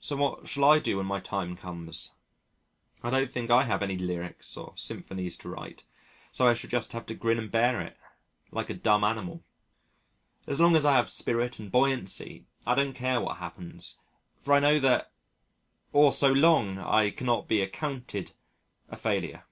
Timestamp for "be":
17.46-17.60